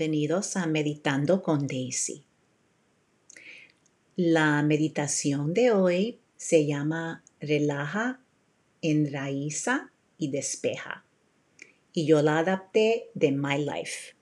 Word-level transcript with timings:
Bienvenidos 0.00 0.56
a 0.56 0.64
Meditando 0.64 1.42
con 1.42 1.66
Daisy. 1.66 2.24
La 4.16 4.62
meditación 4.62 5.52
de 5.52 5.72
hoy 5.72 6.20
se 6.38 6.64
llama 6.64 7.22
Relaja, 7.38 8.24
Enraiza 8.80 9.92
y 10.16 10.30
Despeja. 10.30 11.04
Y 11.92 12.06
yo 12.06 12.22
la 12.22 12.38
adapté 12.38 13.10
de 13.12 13.30
My 13.32 13.58
Life. 13.58 14.16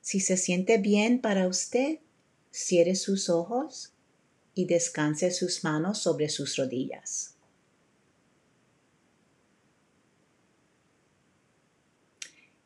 Si 0.00 0.20
se 0.20 0.36
siente 0.36 0.78
bien 0.78 1.20
para 1.20 1.48
usted, 1.48 1.98
cierre 2.52 2.94
sus 2.94 3.30
ojos 3.30 3.94
y 4.54 4.66
descanse 4.66 5.32
sus 5.32 5.64
manos 5.64 5.98
sobre 5.98 6.28
sus 6.28 6.54
rodillas. 6.54 7.34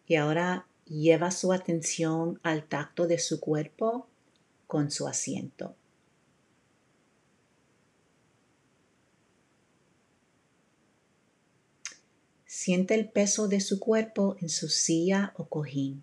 Y 0.06 0.16
ahora 0.16 0.66
lleva 0.86 1.30
su 1.30 1.52
atención 1.52 2.38
al 2.42 2.64
tacto 2.64 3.06
de 3.06 3.18
su 3.18 3.40
cuerpo 3.40 4.06
con 4.66 4.90
su 4.90 5.06
asiento. 5.06 5.76
Siente 12.64 12.94
el 12.94 13.10
peso 13.10 13.48
de 13.48 13.60
su 13.60 13.78
cuerpo 13.78 14.36
en 14.40 14.48
su 14.48 14.68
silla 14.68 15.34
o 15.36 15.48
cojín. 15.48 16.02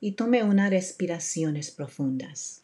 Y 0.00 0.12
tome 0.12 0.42
unas 0.42 0.70
respiraciones 0.70 1.70
profundas. 1.70 2.61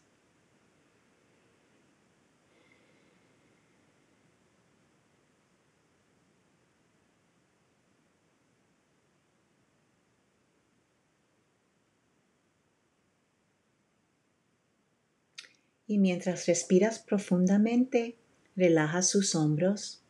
Y 15.89 15.97
mientras 15.97 16.45
respiras 16.45 16.99
profundamente, 16.99 18.15
relaja 18.55 19.01
sus 19.01 19.33
hombros, 19.33 20.03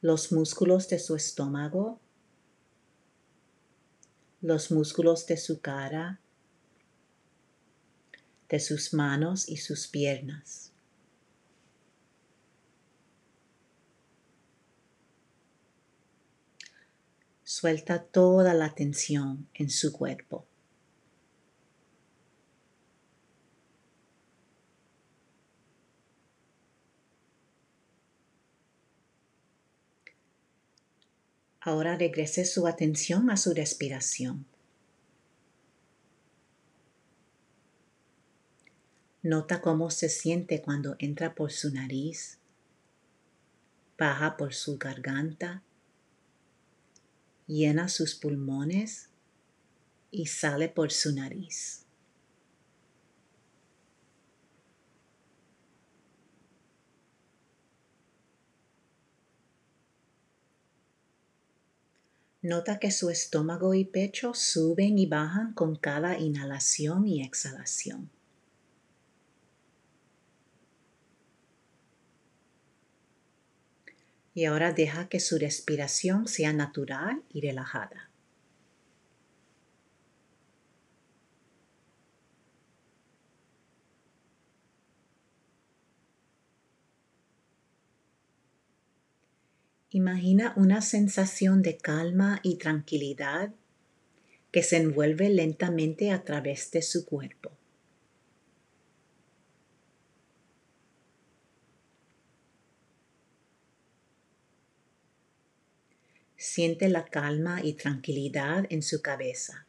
los 0.00 0.30
músculos 0.30 0.88
de 0.88 1.00
su 1.00 1.16
estómago, 1.16 1.98
los 4.40 4.70
músculos 4.70 5.26
de 5.26 5.38
su 5.38 5.60
cara, 5.60 6.20
de 8.48 8.60
sus 8.60 8.94
manos 8.94 9.48
y 9.48 9.56
sus 9.56 9.88
piernas. 9.88 10.72
Suelta 17.42 18.04
toda 18.04 18.54
la 18.54 18.72
tensión 18.72 19.48
en 19.52 19.68
su 19.68 19.92
cuerpo. 19.92 20.45
Ahora 31.66 31.96
regrese 31.96 32.44
su 32.44 32.68
atención 32.68 33.28
a 33.28 33.36
su 33.36 33.52
respiración. 33.52 34.46
Nota 39.24 39.60
cómo 39.60 39.90
se 39.90 40.08
siente 40.08 40.62
cuando 40.62 40.94
entra 41.00 41.34
por 41.34 41.50
su 41.50 41.72
nariz, 41.72 42.38
baja 43.98 44.36
por 44.36 44.54
su 44.54 44.78
garganta, 44.78 45.64
llena 47.48 47.88
sus 47.88 48.14
pulmones 48.14 49.08
y 50.12 50.26
sale 50.26 50.68
por 50.68 50.92
su 50.92 51.16
nariz. 51.16 51.85
Nota 62.46 62.78
que 62.78 62.92
su 62.92 63.10
estómago 63.10 63.74
y 63.74 63.84
pecho 63.84 64.32
suben 64.32 65.00
y 65.00 65.06
bajan 65.06 65.52
con 65.52 65.74
cada 65.74 66.16
inhalación 66.16 67.04
y 67.08 67.24
exhalación. 67.24 68.08
Y 74.32 74.44
ahora 74.44 74.72
deja 74.72 75.08
que 75.08 75.18
su 75.18 75.38
respiración 75.38 76.28
sea 76.28 76.52
natural 76.52 77.24
y 77.30 77.40
relajada. 77.40 78.05
Imagina 89.96 90.52
una 90.56 90.82
sensación 90.82 91.62
de 91.62 91.78
calma 91.78 92.40
y 92.42 92.56
tranquilidad 92.56 93.54
que 94.52 94.62
se 94.62 94.76
envuelve 94.76 95.30
lentamente 95.30 96.10
a 96.10 96.22
través 96.22 96.70
de 96.70 96.82
su 96.82 97.06
cuerpo. 97.06 97.50
Siente 106.36 106.90
la 106.90 107.06
calma 107.06 107.64
y 107.64 107.72
tranquilidad 107.72 108.66
en 108.68 108.82
su 108.82 109.00
cabeza. 109.00 109.66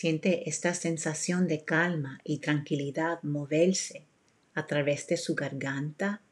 Siente 0.00 0.48
esta 0.48 0.72
sensación 0.72 1.46
de 1.46 1.62
calma 1.62 2.20
y 2.24 2.38
tranquilidad 2.38 3.22
moverse 3.22 4.06
a 4.54 4.66
través 4.66 5.06
de 5.08 5.18
su 5.18 5.34
garganta, 5.34 6.22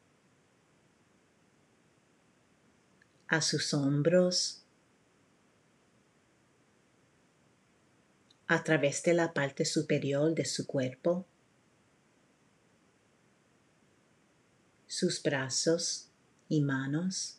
a 3.27 3.41
sus 3.41 3.75
hombros, 3.75 4.65
a 8.47 8.63
través 8.63 9.03
de 9.03 9.13
la 9.13 9.35
parte 9.35 9.65
superior 9.65 10.33
de 10.33 10.45
su 10.45 10.65
cuerpo, 10.65 11.27
sus 14.87 15.21
brazos 15.21 16.09
y 16.47 16.61
manos. 16.61 17.38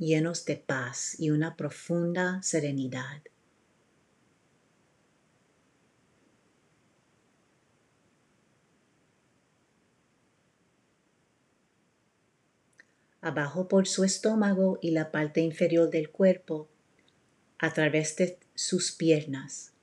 Llenos 0.00 0.46
de 0.46 0.56
paz 0.56 1.14
y 1.20 1.30
una 1.30 1.56
profunda 1.56 2.42
serenidad. 2.42 3.22
Abajo 13.20 13.68
por 13.68 13.86
su 13.86 14.02
estómago 14.02 14.78
y 14.80 14.92
la 14.92 15.12
parte 15.12 15.42
inferior 15.42 15.90
del 15.90 16.10
cuerpo, 16.10 16.70
a 17.58 17.74
través 17.74 18.16
de 18.16 18.38
sus 18.54 18.92
piernas, 18.92 19.74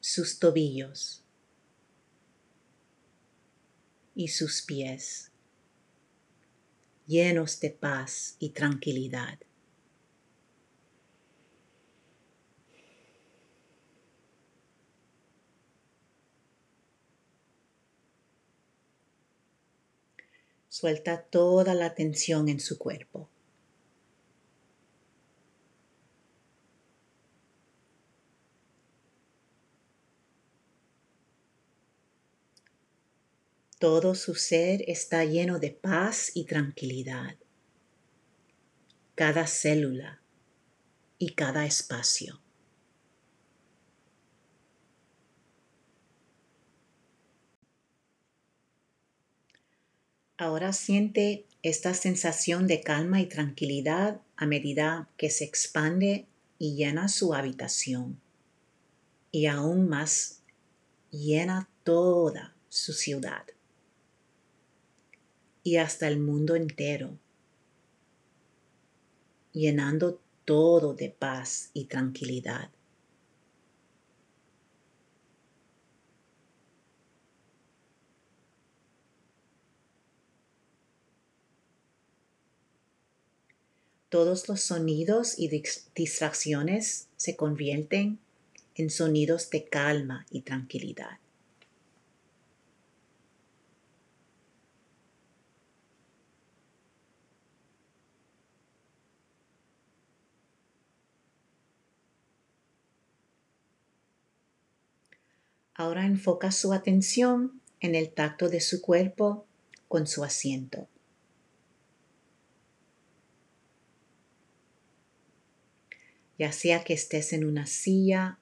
sus 0.00 0.38
tobillos 0.38 1.22
y 4.14 4.28
sus 4.28 4.62
pies 4.62 5.31
llenos 7.06 7.60
de 7.60 7.70
paz 7.70 8.36
y 8.38 8.50
tranquilidad. 8.50 9.38
Suelta 20.68 21.22
toda 21.22 21.74
la 21.74 21.94
tensión 21.94 22.48
en 22.48 22.58
su 22.58 22.78
cuerpo. 22.78 23.28
Todo 33.82 34.14
su 34.14 34.36
ser 34.36 34.84
está 34.86 35.24
lleno 35.24 35.58
de 35.58 35.72
paz 35.72 36.30
y 36.36 36.44
tranquilidad. 36.44 37.34
Cada 39.16 39.48
célula 39.48 40.22
y 41.18 41.30
cada 41.30 41.66
espacio. 41.66 42.40
Ahora 50.36 50.72
siente 50.72 51.48
esta 51.64 51.92
sensación 51.94 52.68
de 52.68 52.82
calma 52.82 53.20
y 53.20 53.26
tranquilidad 53.26 54.20
a 54.36 54.46
medida 54.46 55.08
que 55.16 55.28
se 55.28 55.42
expande 55.42 56.28
y 56.56 56.76
llena 56.76 57.08
su 57.08 57.34
habitación. 57.34 58.20
Y 59.32 59.46
aún 59.46 59.88
más 59.88 60.44
llena 61.10 61.68
toda 61.82 62.54
su 62.68 62.92
ciudad 62.92 63.42
y 65.62 65.76
hasta 65.76 66.08
el 66.08 66.18
mundo 66.18 66.56
entero, 66.56 67.16
llenando 69.52 70.20
todo 70.44 70.94
de 70.94 71.10
paz 71.10 71.70
y 71.72 71.84
tranquilidad. 71.84 72.70
Todos 84.08 84.46
los 84.46 84.60
sonidos 84.60 85.38
y 85.38 85.48
distracciones 85.48 87.08
se 87.16 87.34
convierten 87.34 88.18
en 88.74 88.90
sonidos 88.90 89.48
de 89.48 89.64
calma 89.64 90.26
y 90.30 90.42
tranquilidad. 90.42 91.21
Ahora 105.74 106.04
enfoca 106.04 106.52
su 106.52 106.72
atención 106.72 107.60
en 107.80 107.94
el 107.94 108.12
tacto 108.12 108.48
de 108.48 108.60
su 108.60 108.82
cuerpo 108.82 109.46
con 109.88 110.06
su 110.06 110.22
asiento. 110.22 110.88
Ya 116.38 116.52
sea 116.52 116.84
que 116.84 116.92
estés 116.92 117.32
en 117.32 117.44
una 117.44 117.66
silla 117.66 118.38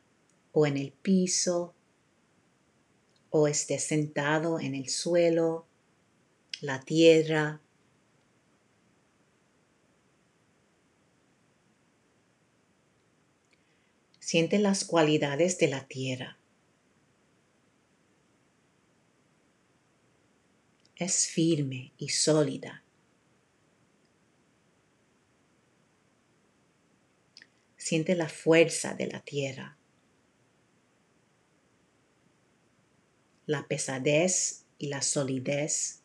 o 0.53 0.67
en 0.67 0.77
el 0.77 0.93
piso 0.93 1.75
o 3.31 3.47
estés 3.47 3.85
sentado 3.85 4.59
en 4.59 4.75
el 4.75 4.88
suelo, 4.88 5.67
la 6.61 6.81
tierra. 6.81 7.61
Siente 14.19 14.59
las 14.59 14.85
cualidades 14.85 15.59
de 15.59 15.69
la 15.69 15.87
tierra. 15.87 16.39
Es 21.00 21.26
firme 21.26 21.93
y 21.97 22.11
sólida. 22.11 22.85
Siente 27.79 28.14
la 28.14 28.29
fuerza 28.29 28.93
de 28.93 29.06
la 29.06 29.20
tierra, 29.20 29.79
la 33.47 33.67
pesadez 33.67 34.67
y 34.79 34.88
la 34.88 35.00
solidez 35.00 36.02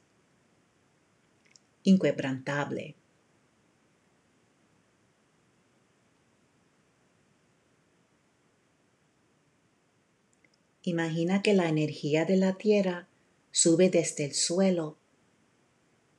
inquebrantable. 1.83 2.95
Imagina 10.83 11.41
que 11.41 11.53
la 11.53 11.67
energía 11.67 12.23
de 12.23 12.37
la 12.37 12.53
tierra 12.53 13.09
sube 13.55 13.89
desde 13.89 14.25
el 14.25 14.33
suelo 14.33 14.97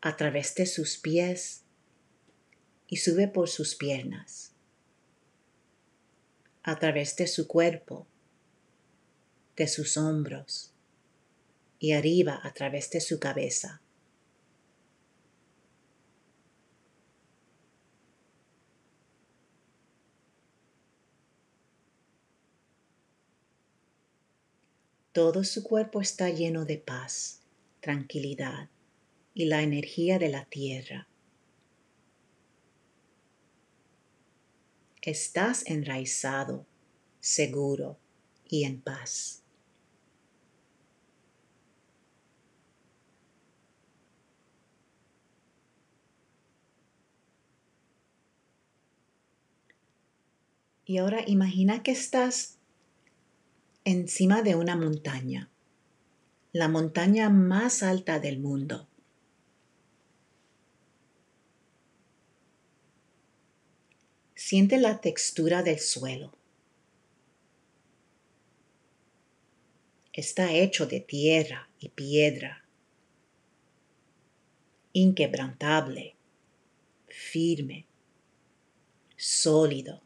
a 0.00 0.17
través 0.17 0.55
de 0.55 0.65
sus 0.65 0.97
pies 0.97 1.65
y 2.88 2.97
sube 2.97 3.29
por 3.29 3.50
sus 3.50 3.75
piernas, 3.75 4.53
a 6.62 6.79
través 6.79 7.15
de 7.17 7.27
su 7.27 7.47
cuerpo, 7.47 8.06
de 9.55 9.69
sus 9.69 9.99
hombros 9.99 10.73
y 11.79 11.93
arriba 11.93 12.41
a 12.43 12.55
través 12.55 12.88
de 12.88 13.03
su 13.03 13.21
cabeza. 13.21 13.83
Todo 25.16 25.44
su 25.44 25.62
cuerpo 25.62 26.02
está 26.02 26.28
lleno 26.28 26.66
de 26.66 26.76
paz, 26.76 27.40
tranquilidad 27.80 28.68
y 29.32 29.46
la 29.46 29.62
energía 29.62 30.18
de 30.18 30.28
la 30.28 30.44
tierra. 30.44 31.08
Estás 35.00 35.64
enraizado, 35.68 36.66
seguro 37.18 37.96
y 38.46 38.64
en 38.64 38.82
paz. 38.82 39.42
Y 50.84 50.98
ahora 50.98 51.24
imagina 51.26 51.82
que 51.82 51.92
estás 51.92 52.56
encima 53.87 54.43
de 54.43 54.56
una 54.56 54.75
montaña, 54.75 55.49
la 56.50 56.67
montaña 56.67 57.31
más 57.31 57.85
alta 57.85 58.19
del 58.19 58.41
mundo. 58.41 58.88
Siente 64.35 64.79
la 64.79 65.00
textura 65.00 65.62
del 65.62 65.79
suelo. 65.79 66.33
Está 70.12 70.53
hecho 70.53 70.88
de 70.88 70.99
tierra 70.99 71.69
y 71.78 71.90
piedra, 71.90 72.64
inquebrantable, 74.95 76.16
firme, 77.07 77.87
sólido. 79.16 80.05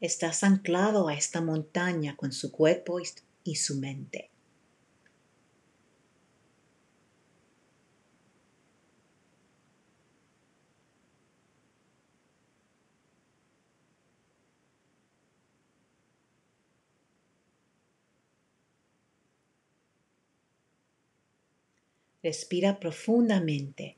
Estás 0.00 0.44
anclado 0.44 1.08
a 1.08 1.14
esta 1.14 1.40
montaña 1.40 2.16
con 2.16 2.30
su 2.30 2.52
cuerpo 2.52 3.00
y 3.42 3.56
su 3.56 3.80
mente. 3.80 4.30
Respira 22.22 22.78
profundamente 22.78 23.97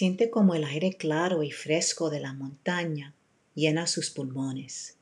Siente 0.00 0.30
como 0.30 0.54
el 0.54 0.64
aire 0.64 0.94
claro 0.94 1.42
y 1.42 1.50
fresco 1.50 2.08
de 2.08 2.20
la 2.20 2.32
montaña 2.32 3.14
llena 3.54 3.86
sus 3.86 4.08
pulmones. 4.08 4.96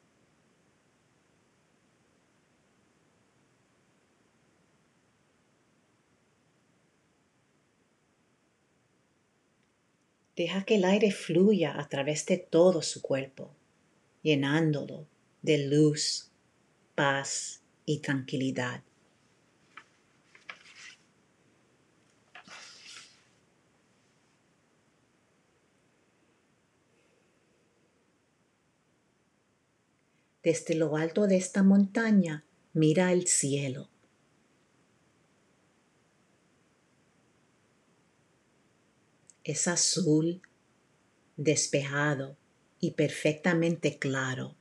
Deja 10.34 10.64
que 10.64 10.74
el 10.74 10.84
aire 10.84 11.12
fluya 11.12 11.78
a 11.78 11.88
través 11.88 12.26
de 12.26 12.38
todo 12.38 12.82
su 12.82 13.00
cuerpo, 13.00 13.54
llenándolo 14.24 15.06
de 15.42 15.58
luz, 15.68 16.32
paz 16.96 17.62
y 17.86 18.00
tranquilidad. 18.00 18.82
Desde 30.48 30.74
lo 30.74 30.96
alto 30.96 31.26
de 31.26 31.36
esta 31.36 31.62
montaña 31.62 32.42
mira 32.72 33.12
el 33.12 33.26
cielo. 33.26 33.90
Es 39.44 39.68
azul, 39.68 40.40
despejado 41.36 42.38
y 42.80 42.92
perfectamente 42.92 43.98
claro. 43.98 44.57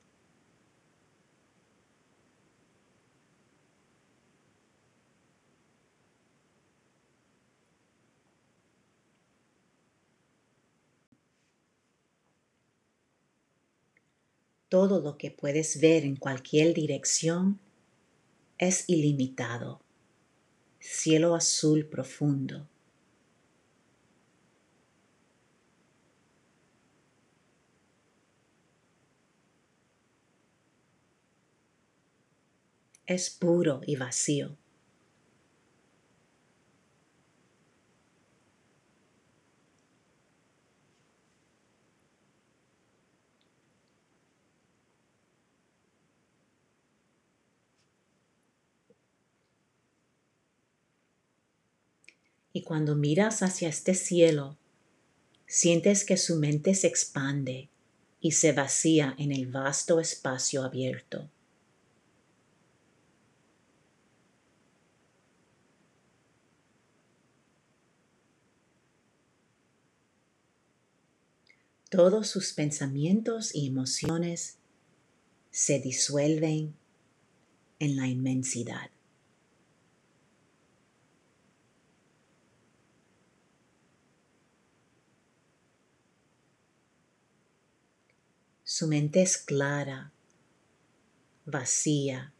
Todo 14.69 15.00
lo 15.01 15.17
que 15.17 15.31
puedes 15.31 15.79
ver 15.79 16.03
en 16.03 16.15
cualquier 16.15 16.74
dirección 16.74 17.59
es 18.57 18.83
ilimitado. 18.88 19.81
Cielo 20.79 21.36
azul 21.36 21.86
profundo. 21.86 22.67
Es 33.05 33.29
puro 33.29 33.81
y 33.86 33.95
vacío. 33.95 34.57
Y 52.58 52.64
cuando 52.64 52.96
miras 52.96 53.44
hacia 53.44 53.70
este 53.70 53.94
cielo, 53.94 54.58
sientes 55.46 56.04
que 56.04 56.18
su 56.18 56.38
mente 56.38 56.74
se 56.74 56.88
expande 56.88 57.70
y 58.20 58.32
se 58.32 58.52
vacía 58.52 59.14
en 59.20 59.32
el 59.32 59.46
vasto 59.46 60.00
espacio 60.00 60.64
abierto. 60.64 61.30
Todos 71.92 72.28
sus 72.28 72.54
pensamientos 72.54 73.54
y 73.54 73.68
emociones 73.68 74.58
se 75.52 75.80
disuelven 75.80 76.74
en 77.78 77.96
la 77.98 78.08
inmensidad. 78.08 78.90
Su 88.77 88.88
mente 88.88 89.24
es 89.24 89.39
clara, 89.39 90.12
vacía 91.46 92.31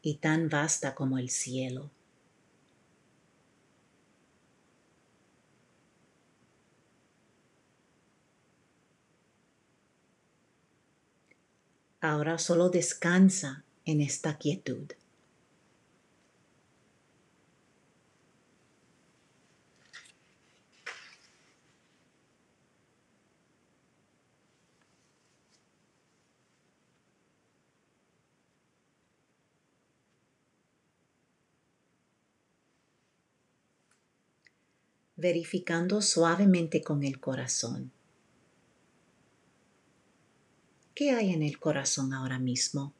y 0.00 0.14
tan 0.14 0.48
vasta 0.48 0.94
como 0.94 1.18
el 1.18 1.28
cielo. 1.28 1.90
Ahora 12.00 12.38
solo 12.38 12.70
descansa 12.70 13.64
en 13.84 14.00
esta 14.00 14.38
quietud. 14.38 14.92
Verificando 35.24 36.02
suavemente 36.02 36.82
con 36.82 37.02
el 37.02 37.18
corazón. 37.18 37.90
¿Qué 40.94 41.12
hay 41.12 41.32
en 41.32 41.42
el 41.42 41.58
corazón 41.58 42.12
ahora 42.12 42.38
mismo? 42.38 42.92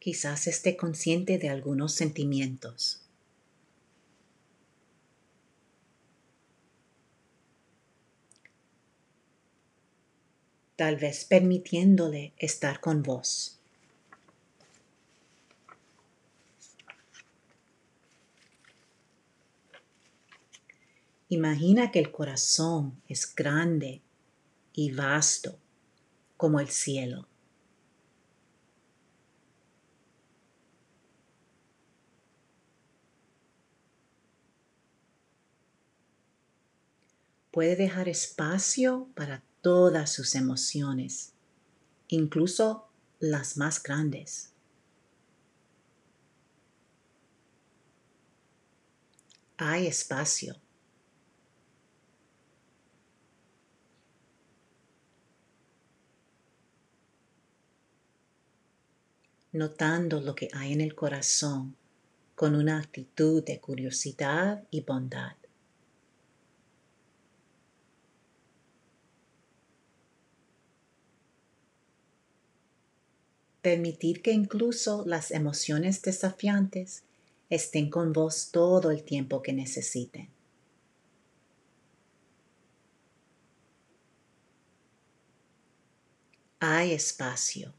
Quizás 0.00 0.48
esté 0.48 0.76
consciente 0.76 1.38
de 1.38 1.48
algunos 1.48 1.94
sentimientos. 1.94 3.05
Tal 10.76 10.96
vez 10.96 11.24
permitiéndole 11.24 12.34
estar 12.36 12.80
con 12.80 13.02
vos. 13.02 13.58
Imagina 21.28 21.90
que 21.90 21.98
el 21.98 22.12
corazón 22.12 23.02
es 23.08 23.34
grande 23.34 24.02
y 24.74 24.92
vasto 24.92 25.58
como 26.36 26.60
el 26.60 26.68
cielo. 26.68 27.26
Puede 37.50 37.74
dejar 37.74 38.10
espacio 38.10 39.08
para 39.14 39.42
todas 39.66 40.12
sus 40.12 40.36
emociones, 40.36 41.32
incluso 42.06 42.86
las 43.18 43.56
más 43.56 43.82
grandes. 43.82 44.52
Hay 49.56 49.88
espacio 49.88 50.54
notando 59.50 60.20
lo 60.20 60.36
que 60.36 60.48
hay 60.52 60.74
en 60.74 60.80
el 60.80 60.94
corazón 60.94 61.74
con 62.36 62.54
una 62.54 62.78
actitud 62.78 63.42
de 63.42 63.58
curiosidad 63.58 64.62
y 64.70 64.82
bondad. 64.82 65.34
Permitir 73.66 74.22
que 74.22 74.30
incluso 74.30 75.02
las 75.06 75.32
emociones 75.32 76.00
desafiantes 76.00 77.02
estén 77.50 77.90
con 77.90 78.12
vos 78.12 78.50
todo 78.52 78.92
el 78.92 79.02
tiempo 79.02 79.42
que 79.42 79.52
necesiten. 79.52 80.28
Hay 86.60 86.92
espacio 86.92 87.74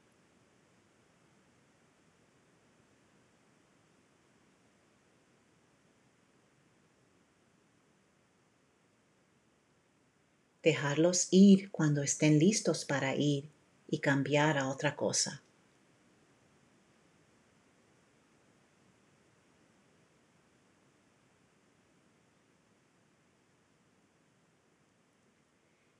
dejarlos 10.61 11.29
ir 11.31 11.71
cuando 11.71 12.03
estén 12.03 12.39
listos 12.39 12.83
para 12.83 13.15
ir 13.15 13.49
y 13.87 13.99
cambiar 13.99 14.57
a 14.57 14.67
otra 14.67 14.97
cosa. 14.97 15.43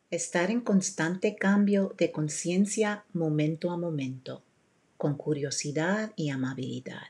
Estar 0.10 0.52
en 0.52 0.62
constante 0.62 1.36
cambio 1.36 1.94
de 1.98 2.12
conciencia 2.12 3.04
momento 3.14 3.72
a 3.72 3.78
momento, 3.78 4.42
con 4.98 5.16
curiosidad 5.18 6.14
y 6.16 6.30
amabilidad. 6.30 7.08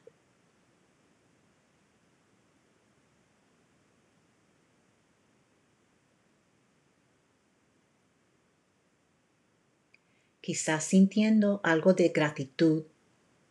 quizás 10.47 10.85
sintiendo 10.85 11.59
algo 11.61 11.93
de 11.93 12.07
gratitud 12.07 12.83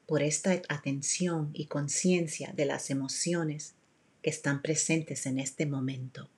por 0.07 0.23
esta 0.23 0.63
atención 0.71 1.51
y 1.53 1.67
conciencia 1.67 2.55
de 2.57 2.65
las 2.65 2.89
emociones 2.89 3.75
que 4.23 4.31
están 4.31 4.63
presentes 4.63 5.27
en 5.27 5.39
este 5.39 5.67
momento. 5.67 6.31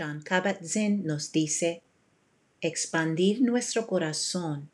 John 0.00 0.22
Kabat-Zinn 0.22 1.04
nos 1.04 1.30
dice, 1.30 1.82
expandir 2.62 3.42
nuestro 3.42 3.86
corazón 3.86 4.70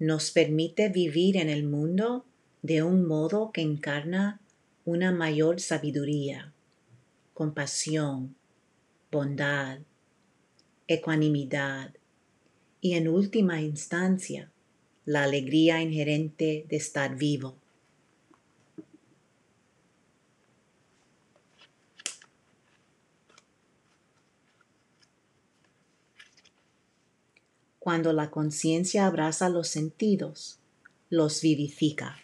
nos 0.00 0.32
permite 0.32 0.88
vivir 0.88 1.36
en 1.36 1.48
el 1.48 1.62
mundo 1.62 2.24
de 2.62 2.82
un 2.82 3.06
modo 3.06 3.52
que 3.52 3.60
encarna 3.60 4.40
una 4.84 5.12
mayor 5.12 5.60
sabiduría, 5.60 6.52
compasión, 7.34 8.34
bondad, 9.12 9.78
ecuanimidad 10.88 11.94
y 12.80 12.94
en 12.94 13.06
última 13.06 13.62
instancia 13.62 14.50
la 15.04 15.22
alegría 15.22 15.80
inherente 15.80 16.66
de 16.68 16.76
estar 16.76 17.16
vivo. 17.16 17.54
Cuando 27.88 28.12
la 28.12 28.30
conciencia 28.30 29.06
abraza 29.06 29.48
los 29.48 29.68
sentidos, 29.68 30.58
los 31.08 31.40
vivifica. 31.40 32.18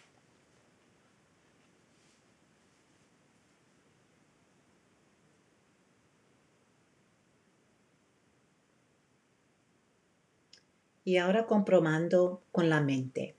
Y 11.03 11.17
ahora 11.17 11.47
comprobando 11.47 12.43
con 12.51 12.69
la 12.69 12.79
mente. 12.81 13.33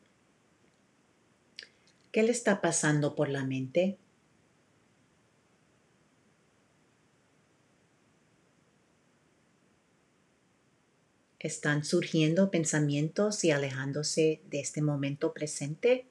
¿Qué 2.11 2.25
le 2.25 2.33
está 2.33 2.61
pasando 2.61 3.15
por 3.15 3.29
la 3.29 3.45
mente? 3.45 3.99
¿Están 11.47 11.85
surgiendo 11.85 12.51
pensamientos 12.51 13.45
y 13.45 13.53
alejándose 13.53 14.41
de 14.51 14.59
este 14.59 14.83
momento 14.83 15.33
presente? 15.33 16.09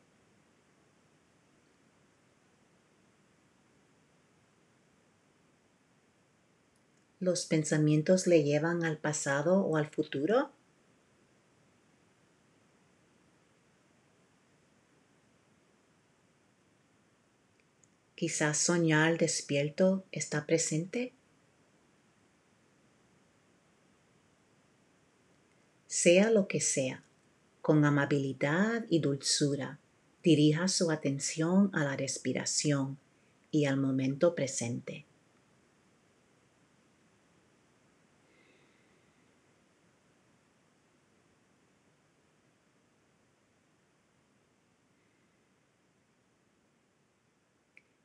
¿Los 7.19 7.47
pensamientos 7.47 8.27
le 8.27 8.45
llevan 8.45 8.85
al 8.85 8.97
pasado 8.97 9.59
o 9.59 9.75
al 9.75 9.89
futuro? 9.89 10.51
Quizás 18.15 18.57
soñar 18.57 19.17
despierto 19.17 20.05
está 20.13 20.45
presente. 20.45 21.11
Sea 25.95 26.29
lo 26.29 26.49
que 26.49 26.59
sea, 26.59 27.05
con 27.61 27.85
amabilidad 27.85 28.85
y 28.89 28.99
dulzura, 28.99 29.79
dirija 30.21 30.67
su 30.67 30.91
atención 30.91 31.69
a 31.73 31.85
la 31.85 31.95
respiración 31.95 32.99
y 33.49 33.63
al 33.63 33.77
momento 33.77 34.35
presente. 34.35 35.05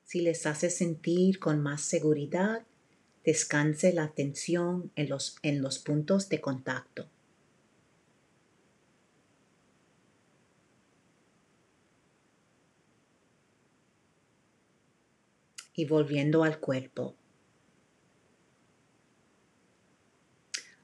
Si 0.04 0.20
les 0.20 0.46
hace 0.46 0.70
sentir 0.70 1.40
con 1.40 1.60
más 1.60 1.80
seguridad, 1.80 2.64
descanse 3.24 3.92
la 3.92 4.04
atención 4.04 4.92
en 4.94 5.08
los, 5.08 5.38
en 5.42 5.60
los 5.60 5.80
puntos 5.80 6.28
de 6.28 6.40
contacto. 6.40 7.08
Y 15.74 15.84
volviendo 15.84 16.44
al 16.44 16.60
cuerpo. 16.60 17.14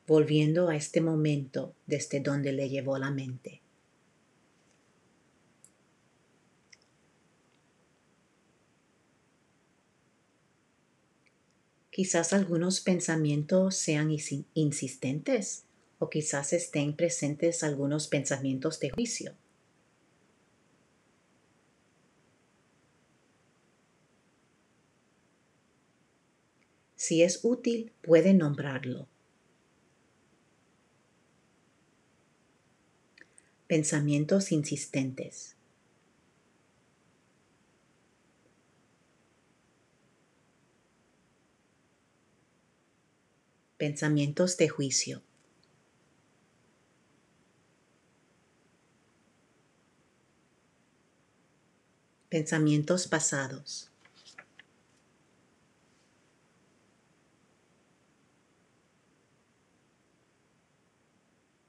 Volviendo 0.07 0.69
a 0.69 0.77
este 0.77 1.01
momento 1.01 1.75
desde 1.87 2.21
donde 2.21 2.53
le 2.53 2.69
llevó 2.69 2.97
la 2.99 3.11
mente. 3.11 3.63
Quizás 11.97 12.35
algunos 12.35 12.83
pensamientos 12.83 13.75
sean 13.75 14.11
insistentes 14.53 15.65
o 15.99 16.11
quizás 16.11 16.53
estén 16.53 16.95
presentes 16.95 17.63
algunos 17.63 18.07
pensamientos 18.07 18.79
de 18.81 18.91
juicio. 18.91 19.35
Si 26.97 27.23
es 27.23 27.41
útil, 27.45 27.93
puede 28.03 28.33
nombrarlo. 28.33 29.07
Pensamientos 33.67 34.51
insistentes. 34.51 35.57
Pensamientos 43.77 44.57
de 44.57 44.71
juicio. 44.71 45.23
Pensamientos 52.31 53.07
pasados. 53.07 53.91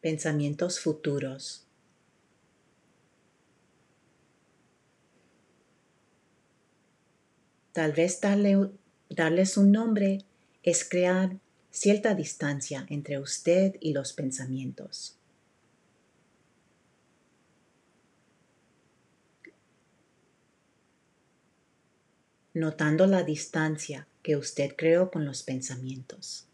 Pensamientos 0.08 0.80
futuros. 0.80 1.68
Tal 7.74 7.92
vez 7.92 8.22
darle, 8.22 8.70
darles 9.10 9.58
un 9.58 9.74
nombre 9.74 10.24
es 10.64 10.88
crear 10.88 11.38
cierta 11.72 12.16
distancia 12.16 12.86
entre 12.88 13.20
usted 13.20 13.76
y 13.82 13.92
los 13.92 14.14
pensamientos. 14.14 15.18
Notando 22.54 23.08
la 23.08 23.24
distancia 23.24 24.08
que 24.24 24.38
usted 24.38 24.74
creó 24.78 25.12
con 25.12 25.26
los 25.26 25.44
pensamientos. 25.44 26.47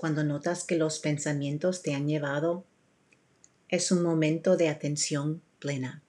Cuando 0.00 0.24
notas 0.24 0.64
que 0.64 0.78
los 0.78 0.98
pensamientos 0.98 1.82
te 1.82 1.92
han 1.92 2.08
llevado, 2.08 2.64
es 3.68 3.92
un 3.92 4.02
momento 4.02 4.56
de 4.56 4.70
atención 4.70 5.42
plena. 5.58 6.02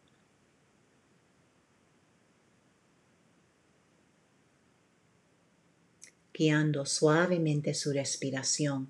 Guiando 6.34 6.86
suavemente 6.86 7.74
su 7.74 7.92
respiración 7.92 8.88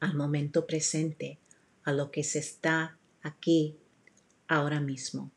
al 0.00 0.16
momento 0.16 0.66
presente, 0.66 1.38
a 1.84 1.92
lo 1.92 2.10
que 2.10 2.24
se 2.24 2.40
está 2.40 2.98
aquí 3.22 3.78
ahora 4.48 4.80
mismo. 4.80 5.30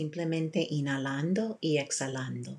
Simplemente 0.00 0.66
inhalando 0.70 1.58
y 1.60 1.76
exhalando. 1.76 2.56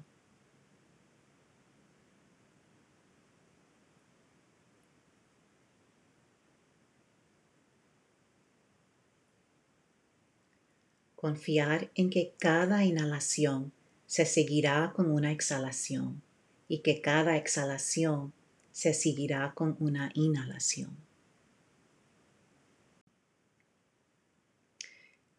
Confiar 11.15 11.89
en 11.95 12.11
que 12.11 12.35
cada 12.37 12.85
inhalación 12.85 13.71
se 14.05 14.27
seguirá 14.27 14.93
con 14.95 15.09
una 15.09 15.31
exhalación 15.31 16.21
y 16.67 16.83
que 16.83 17.01
cada 17.01 17.37
exhalación 17.37 18.33
se 18.71 18.93
seguirá 18.93 19.53
con 19.55 19.77
una 19.79 20.11
inhalación. 20.13 21.10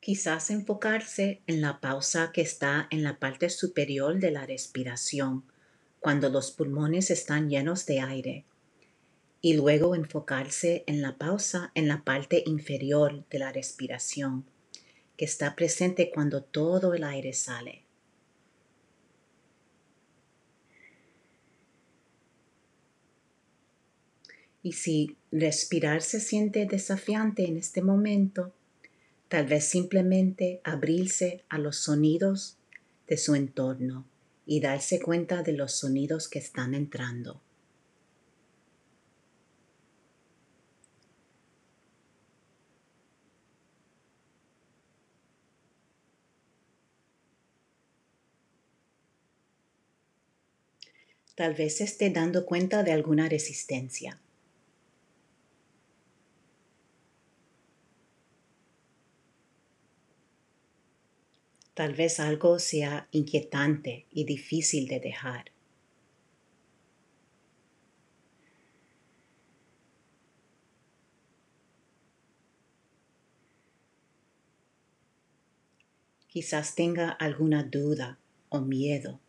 Quizás 0.02 0.50
enfocarse 0.50 1.42
en 1.46 1.60
la 1.60 1.80
pausa 1.80 2.32
que 2.32 2.40
está 2.40 2.88
en 2.90 3.04
la 3.04 3.20
parte 3.20 3.48
superior 3.48 4.18
de 4.18 4.32
la 4.32 4.44
respiración, 4.44 5.44
cuando 6.00 6.28
los 6.28 6.50
pulmones 6.50 7.12
están 7.12 7.48
llenos 7.48 7.86
de 7.86 8.00
aire, 8.00 8.44
y 9.40 9.54
luego 9.54 9.94
enfocarse 9.94 10.82
en 10.88 11.02
la 11.02 11.18
pausa 11.18 11.70
en 11.76 11.86
la 11.86 12.02
parte 12.02 12.42
inferior 12.46 13.24
de 13.30 13.38
la 13.38 13.52
respiración, 13.52 14.44
que 15.16 15.24
está 15.24 15.54
presente 15.54 16.10
cuando 16.10 16.42
todo 16.42 16.94
el 16.94 17.04
aire 17.04 17.32
sale. 17.32 17.84
Y 24.64 24.72
si 24.72 25.16
respirar 25.30 26.02
se 26.02 26.18
siente 26.18 26.66
desafiante 26.66 27.44
en 27.44 27.56
este 27.56 27.82
momento, 27.82 28.52
tal 29.32 29.46
vez 29.46 29.64
simplemente 29.64 30.60
abrirse 30.62 31.42
a 31.48 31.56
los 31.56 31.78
sonidos 31.78 32.58
de 33.08 33.16
su 33.16 33.34
entorno 33.34 34.04
y 34.44 34.60
darse 34.60 35.00
cuenta 35.00 35.42
de 35.42 35.54
los 35.54 35.72
sonidos 35.72 36.28
que 36.28 36.38
están 36.38 36.74
entrando. 36.74 37.40
Tal 51.34 51.54
vez 51.54 51.80
esté 51.80 52.10
dando 52.10 52.44
cuenta 52.44 52.82
de 52.82 52.92
alguna 52.92 53.30
resistencia. 53.30 54.20
Tal 61.74 61.94
vez 61.94 62.20
algo 62.20 62.58
sea 62.58 63.08
inquietante 63.12 64.06
y 64.10 64.24
difícil 64.24 64.88
de 64.88 65.00
dejar. 65.00 65.52
Quizás 76.28 76.74
tenga 76.74 77.10
alguna 77.10 77.62
duda 77.62 78.18
o 78.50 78.60
miedo. 78.60 79.20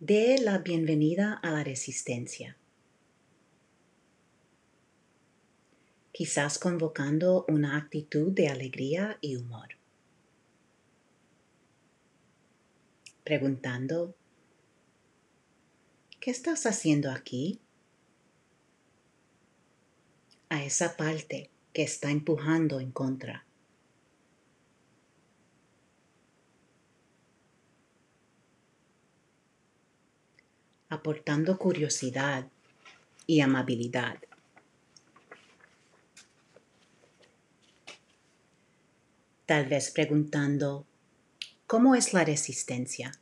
Dé 0.00 0.36
la 0.38 0.58
bienvenida 0.58 1.34
a 1.34 1.50
la 1.50 1.64
resistencia. 1.64 2.56
Quizás 6.12 6.58
convocando 6.58 7.46
una 7.48 7.76
actitud 7.76 8.32
de 8.32 8.48
alegría 8.48 9.18
y 9.20 9.36
humor. 9.36 9.68
Preguntando, 13.24 14.14
¿qué 16.20 16.30
estás 16.30 16.66
haciendo 16.66 17.10
aquí? 17.10 17.60
A 20.50 20.62
esa 20.62 20.96
parte 20.96 21.50
que 21.72 21.82
está 21.82 22.10
empujando 22.10 22.78
en 22.78 22.92
contra. 22.92 23.46
aportando 30.92 31.56
curiosidad 31.56 32.46
y 33.26 33.40
amabilidad. 33.40 34.18
Tal 39.52 39.66
vez 39.66 39.90
preguntando, 39.90 40.86
¿cómo 41.66 41.94
es 41.94 42.14
la 42.14 42.24
resistencia? 42.24 43.12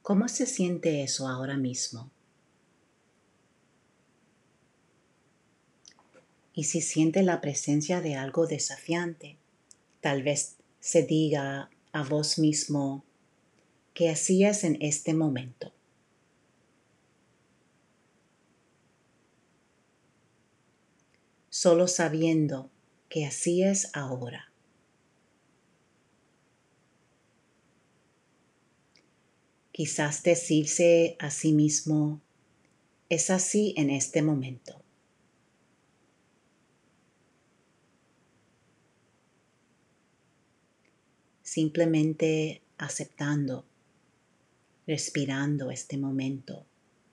¿Cómo 0.00 0.28
se 0.28 0.46
siente 0.46 1.02
eso 1.02 1.28
ahora 1.28 1.58
mismo? 1.58 2.10
Y 6.54 6.64
si 6.64 6.80
siente 6.80 7.22
la 7.22 7.42
presencia 7.42 8.00
de 8.00 8.14
algo 8.14 8.46
desafiante, 8.46 9.36
tal 10.00 10.22
vez 10.22 10.56
se 10.80 11.02
diga 11.02 11.68
a 11.92 12.02
vos 12.02 12.38
mismo, 12.38 13.04
¿qué 13.92 14.08
hacías 14.08 14.64
en 14.64 14.78
este 14.80 15.12
momento? 15.12 15.74
Solo 21.64 21.88
sabiendo 21.88 22.70
que 23.08 23.24
así 23.24 23.62
es 23.62 23.88
ahora. 23.94 24.52
Quizás 29.72 30.22
decirse 30.22 31.16
a 31.18 31.30
sí 31.30 31.54
mismo, 31.54 32.20
es 33.08 33.30
así 33.30 33.72
en 33.78 33.88
este 33.88 34.20
momento. 34.20 34.82
Simplemente 41.42 42.60
aceptando, 42.76 43.64
respirando 44.86 45.70
este 45.70 45.96
momento 45.96 46.66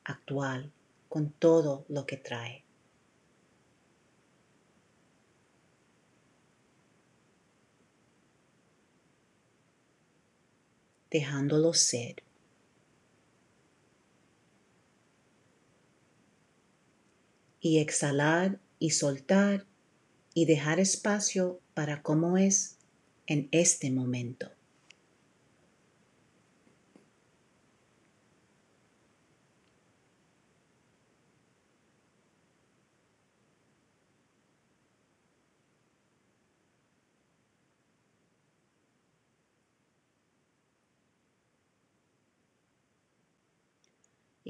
actual 0.03 0.73
con 1.07 1.31
todo 1.31 1.85
lo 1.87 2.05
que 2.05 2.17
trae. 2.17 2.65
Dejándolo 11.11 11.73
ser. 11.73 12.23
Y 17.59 17.77
exhalar 17.79 18.59
y 18.79 18.91
soltar 18.91 19.67
y 20.33 20.45
dejar 20.45 20.79
espacio 20.79 21.59
para 21.75 22.01
cómo 22.01 22.37
es 22.37 22.77
en 23.27 23.47
este 23.51 23.91
momento. 23.91 24.49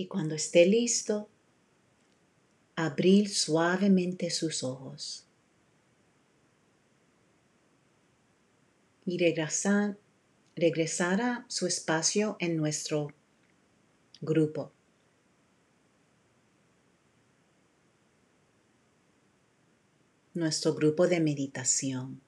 Y 0.02 0.08
cuando 0.08 0.34
esté 0.34 0.66
listo, 0.66 1.30
abrir 2.76 3.30
suavemente 3.30 4.32
sus 4.32 4.64
ojos 4.64 5.28
y 9.06 9.20
regresar, 9.20 9.98
a 11.22 11.46
su 11.50 11.68
espacio 11.68 12.36
en 12.40 12.58
nuestro 12.58 13.10
grupo. 14.22 14.72
Nuestro 20.34 20.74
grupo 20.74 21.08
de 21.08 21.20
meditación. 21.20 22.22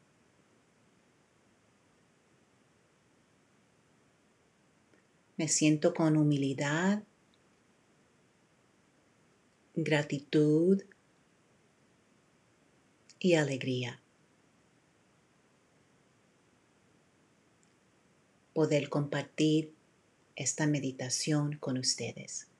Me 5.38 5.47
siento 5.47 5.95
con 5.95 6.17
humildad 6.17 7.01
gratitud 9.75 10.83
y 13.19 13.33
alegría. 13.33 13.99
Poder 18.53 18.89
compartir 18.89 19.73
esta 20.36 20.67
meditación 20.67 21.57
con 21.57 21.79
ustedes. 21.79 22.52